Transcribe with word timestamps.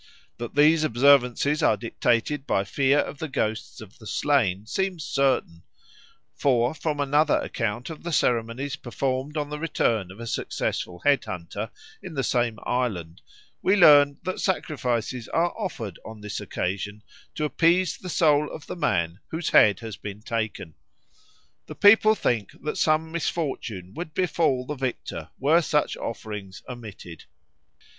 That 0.39 0.55
these 0.55 0.83
observances 0.83 1.61
are 1.61 1.77
dictated 1.77 2.47
by 2.47 2.63
fear 2.63 2.97
of 2.97 3.19
the 3.19 3.27
ghosts 3.27 3.81
of 3.81 3.99
the 3.99 4.07
slain 4.07 4.65
seems 4.65 5.03
certain; 5.03 5.61
for 6.33 6.73
from 6.73 6.99
another 6.99 7.37
account 7.37 7.91
of 7.91 8.01
the 8.01 8.11
ceremonies 8.11 8.75
performed 8.75 9.37
on 9.37 9.51
the 9.51 9.59
return 9.59 10.09
of 10.09 10.19
a 10.19 10.25
successful 10.25 11.01
head 11.05 11.25
hunter 11.25 11.69
in 12.01 12.15
the 12.15 12.23
same 12.23 12.57
island 12.63 13.21
we 13.61 13.75
learn 13.75 14.17
that 14.23 14.39
sacrifices 14.39 15.27
are 15.27 15.55
offered 15.55 15.99
on 16.03 16.21
this 16.21 16.41
occasion 16.41 17.03
to 17.35 17.45
appease 17.45 17.95
the 17.95 18.09
soul 18.09 18.49
of 18.51 18.65
the 18.65 18.75
man 18.75 19.19
whose 19.27 19.49
head 19.51 19.81
has 19.81 19.97
been 19.97 20.23
taken; 20.23 20.73
the 21.67 21.75
people 21.75 22.15
think 22.15 22.49
that 22.63 22.75
some 22.75 23.11
misfortune 23.11 23.93
would 23.93 24.15
befall 24.15 24.65
the 24.65 24.73
victor 24.73 25.29
were 25.39 25.61
such 25.61 25.95
offerings 25.97 26.63
omitted. 26.67 27.25